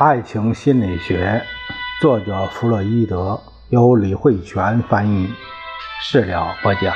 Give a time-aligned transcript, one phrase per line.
[0.00, 1.42] 爱情心理学，
[2.00, 5.28] 作者弗洛伊德，由李慧泉翻译，
[6.00, 6.94] 释了播讲。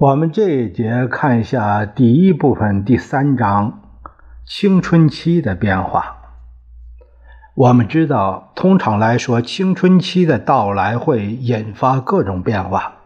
[0.00, 3.81] 我们这一节看一下第一部分第三章。
[4.44, 6.16] 青春期的变化，
[7.54, 12.96] 我们知道，通常来说，青春期的到来会引发各种变化，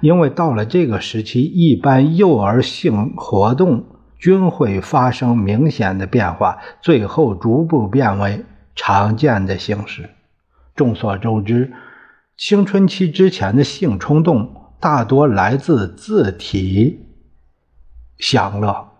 [0.00, 3.84] 因为到了这个时期，一般幼儿性活动
[4.18, 10.08] 均会发生明显的变化，最后逐步变为常见的形式。
[10.74, 11.70] 众所周知，
[12.38, 17.06] 青春期之前的性冲动大多来自自体
[18.16, 18.91] 享乐。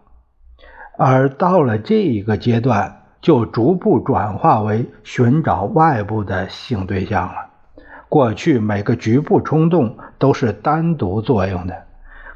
[1.04, 7.34] 而到了这一个阶段，就逐步转化为寻找外部的性对象了。
[8.08, 11.74] 过去每个局部冲动都是单独作用的，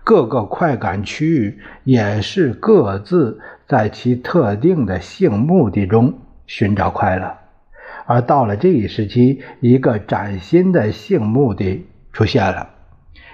[0.03, 6.15] 各个快感区域也是各自在其特定的性目的中
[6.49, 7.37] 寻找快乐。
[8.05, 12.71] 而到了这一时期，一个崭新的性目的出现了，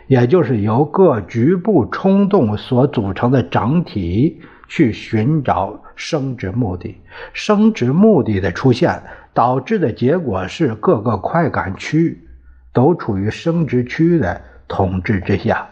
[0.08, 4.42] 也就是由各局部冲动所组成的整体。
[4.74, 6.98] 去寻找生殖目的，
[7.34, 9.02] 生殖目的的出现
[9.34, 12.26] 导致的结果是各个快感区
[12.72, 15.68] 都处于生殖区的统治之下。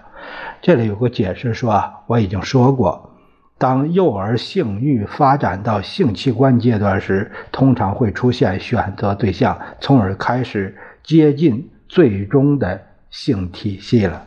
[0.61, 3.17] 这里有个解释说啊，我已经说过，
[3.57, 12.79] 当幼儿性欲发展到性器官阶段时，通常会出现选择对象，从而开始接近最终的
[13.09, 14.27] 性体系了。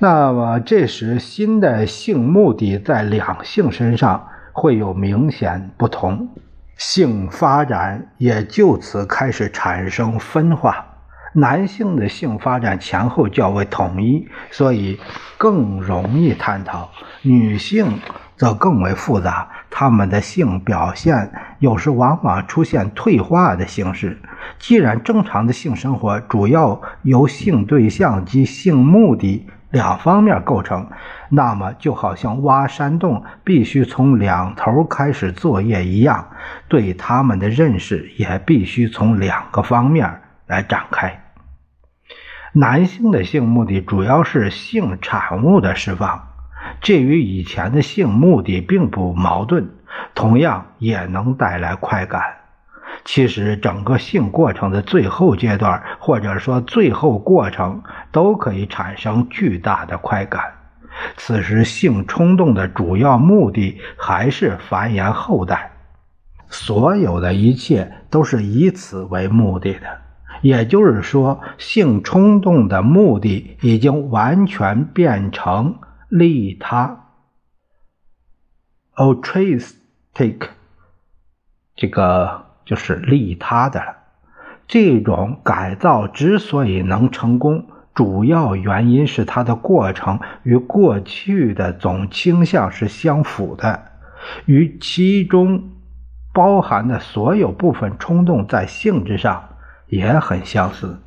[0.00, 6.28] 那么，这时新的性目的在两性身上会有明显不同，
[6.76, 10.86] 性发展也就此开始产生分化。
[11.32, 15.00] 男性的性发展前后较为统一，所以
[15.36, 16.90] 更容易探讨；
[17.22, 17.98] 女性
[18.36, 24.16] 则更为复杂，他们的性表现有时往往出现退化的形式。
[24.60, 30.88] 既然正常的性生活主要由性对象及性目的，两方面构成，
[31.28, 36.28] 那么就好像挖山洞必须从两头开始作业一样，
[36.68, 41.22] 对他们的认识也必须从两个方面来展开。
[42.52, 46.28] 男性的性目的主要是性产物的释放，
[46.80, 49.68] 这与以前的性目的并不矛盾，
[50.14, 52.37] 同样也能带来快感。
[53.04, 57.82] 其实，整个性过程的最后阶段，或者说最后过程，
[58.12, 60.42] 都可以产生巨大的快感。
[61.16, 65.70] 此时，性冲动的主要目的还是繁衍后代，
[66.48, 69.86] 所有的一切都是以此为目的的。
[70.42, 75.78] 也就是说，性冲动的目的已经完全变成
[76.08, 77.06] 利他
[78.96, 80.48] （altruistic）
[81.74, 82.47] 这个。
[82.68, 83.96] 就是利他的了。
[84.66, 87.64] 这种改造之所以能成功，
[87.94, 93.84] 主要原因是它的过程与过去的总倾向是相符的，
[94.44, 95.70] 与其中
[96.34, 99.48] 包含的所有部分冲动在性质上
[99.86, 101.00] 也很相似。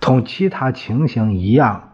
[0.00, 1.90] 同其他情形一样，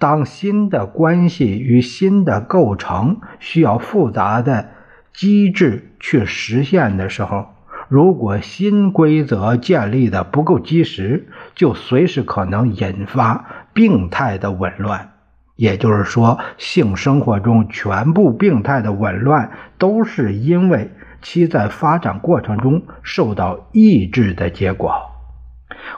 [0.00, 4.70] 当新的关系与新的构成需要复杂的
[5.12, 7.54] 机制去实现的时候。
[7.88, 15.12] 如果新规则建立的不够及时，就随时可能引发病态的紊乱。
[15.56, 24.94] 也就是说，性生活中全部病态的紊乱，都是因为其在发展过程中受到抑制的结果。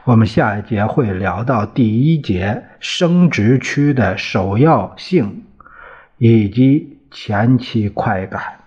[0.05, 5.43] 我们下一节会聊到第一节生殖区的首要性
[6.17, 8.60] 以及前期快感。